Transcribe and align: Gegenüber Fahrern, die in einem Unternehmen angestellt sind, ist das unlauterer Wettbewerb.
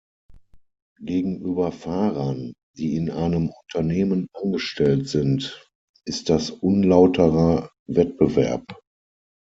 Gegenüber 1.03 1.71
Fahrern, 1.71 2.53
die 2.75 2.95
in 2.95 3.11
einem 3.11 3.51
Unternehmen 3.67 4.29
angestellt 4.33 5.07
sind, 5.07 5.69
ist 6.05 6.29
das 6.31 6.49
unlauterer 6.49 7.69
Wettbewerb. 7.85 8.65